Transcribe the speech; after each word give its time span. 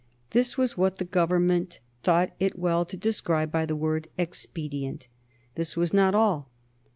This 0.31 0.57
was 0.57 0.75
what 0.75 0.95
the 0.95 1.05
Government 1.05 1.79
thought 2.01 2.31
it 2.39 2.57
well 2.57 2.85
to 2.85 2.97
describe 2.97 3.51
by 3.51 3.67
the 3.67 3.75
word 3.75 4.07
"expedient." 4.17 5.07
This 5.53 5.77
was 5.77 5.93
not 5.93 6.15
all. 6.15 6.49